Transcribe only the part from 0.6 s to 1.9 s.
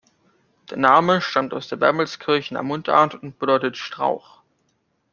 Der Name stammt aus der